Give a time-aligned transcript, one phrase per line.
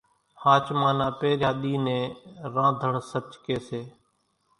[0.41, 2.03] ۿاچمان نا پۿريا ۮي نين
[2.53, 3.81] رانڌڻِ سچ ڪي سي